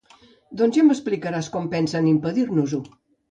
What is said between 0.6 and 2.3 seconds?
Doncs ja m'explicaràs com pensen